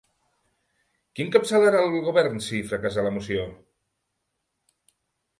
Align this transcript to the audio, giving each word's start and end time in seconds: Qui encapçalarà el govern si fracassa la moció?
Qui 1.17 1.25
encapçalarà 1.25 1.83
el 1.87 1.97
govern 2.07 2.41
si 2.45 2.61
fracassa 2.69 3.03
la 3.09 3.11
moció? 3.19 3.43